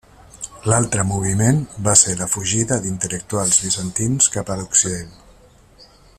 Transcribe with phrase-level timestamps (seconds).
[0.71, 5.15] L'altre moviment va ser la fugida d'intel·lectuals bizantins cap a l'Occident.